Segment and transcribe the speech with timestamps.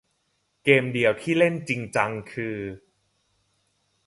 [0.63, 2.57] เกมเดียวที่เล่นจริงจังคือ